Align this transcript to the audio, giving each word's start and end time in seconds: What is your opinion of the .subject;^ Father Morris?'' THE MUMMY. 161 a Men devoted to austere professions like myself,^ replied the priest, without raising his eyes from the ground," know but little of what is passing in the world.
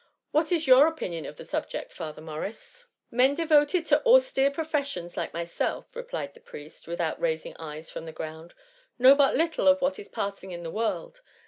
What 0.31 0.51
is 0.51 0.65
your 0.65 0.87
opinion 0.87 1.27
of 1.27 1.35
the 1.35 1.45
.subject;^ 1.45 1.91
Father 1.91 2.23
Morris?'' 2.23 2.87
THE 3.11 3.17
MUMMY. 3.17 3.17
161 3.17 3.19
a 3.19 3.19
Men 3.19 3.35
devoted 3.75 3.85
to 3.85 4.03
austere 4.09 4.49
professions 4.49 5.15
like 5.15 5.31
myself,^ 5.31 5.95
replied 5.95 6.33
the 6.33 6.39
priest, 6.39 6.87
without 6.87 7.21
raising 7.21 7.51
his 7.51 7.57
eyes 7.61 7.91
from 7.91 8.05
the 8.05 8.11
ground," 8.11 8.55
know 8.97 9.13
but 9.13 9.35
little 9.35 9.67
of 9.67 9.79
what 9.79 9.99
is 9.99 10.09
passing 10.09 10.49
in 10.49 10.63
the 10.63 10.71
world. 10.71 11.21